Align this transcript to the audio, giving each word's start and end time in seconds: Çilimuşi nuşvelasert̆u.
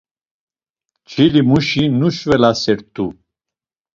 Çilimuşi 1.09 1.83
nuşvelasert̆u. 1.99 3.05